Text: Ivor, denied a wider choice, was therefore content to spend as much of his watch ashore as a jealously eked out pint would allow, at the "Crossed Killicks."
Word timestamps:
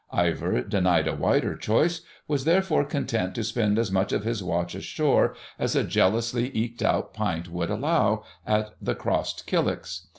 Ivor, 0.11 0.63
denied 0.63 1.07
a 1.07 1.13
wider 1.13 1.55
choice, 1.55 2.01
was 2.27 2.43
therefore 2.43 2.85
content 2.85 3.35
to 3.35 3.43
spend 3.43 3.77
as 3.77 3.91
much 3.91 4.11
of 4.11 4.23
his 4.23 4.43
watch 4.43 4.73
ashore 4.73 5.35
as 5.59 5.75
a 5.75 5.83
jealously 5.83 6.49
eked 6.57 6.81
out 6.81 7.13
pint 7.13 7.47
would 7.49 7.69
allow, 7.69 8.23
at 8.43 8.73
the 8.81 8.95
"Crossed 8.95 9.45
Killicks." 9.45 10.07